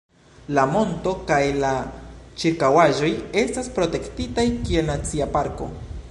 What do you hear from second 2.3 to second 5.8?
ĉirkaŭaĵoj estas protektitaj kiel Nacia Parko.